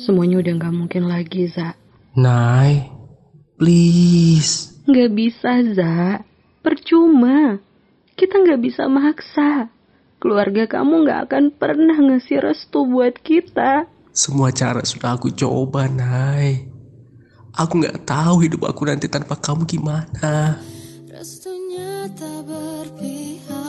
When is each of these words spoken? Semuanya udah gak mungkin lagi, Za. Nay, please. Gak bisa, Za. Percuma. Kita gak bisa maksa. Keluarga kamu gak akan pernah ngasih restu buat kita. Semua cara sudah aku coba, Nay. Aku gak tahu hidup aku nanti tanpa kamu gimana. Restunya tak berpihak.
Semuanya 0.00 0.42
udah 0.42 0.54
gak 0.58 0.74
mungkin 0.74 1.06
lagi, 1.06 1.46
Za. 1.46 1.78
Nay, 2.18 2.90
please. 3.54 4.74
Gak 4.90 5.14
bisa, 5.14 5.62
Za. 5.70 6.26
Percuma. 6.66 7.62
Kita 8.18 8.42
gak 8.42 8.58
bisa 8.58 8.90
maksa. 8.90 9.70
Keluarga 10.18 10.66
kamu 10.66 11.06
gak 11.06 11.20
akan 11.30 11.44
pernah 11.54 11.94
ngasih 11.94 12.42
restu 12.42 12.90
buat 12.90 13.22
kita. 13.22 13.86
Semua 14.10 14.50
cara 14.50 14.82
sudah 14.82 15.14
aku 15.14 15.30
coba, 15.30 15.86
Nay. 15.86 16.66
Aku 17.54 17.78
gak 17.78 18.02
tahu 18.02 18.42
hidup 18.42 18.66
aku 18.66 18.90
nanti 18.90 19.06
tanpa 19.06 19.38
kamu 19.38 19.62
gimana. 19.68 20.58
Restunya 21.06 22.10
tak 22.18 22.50
berpihak. 22.50 23.59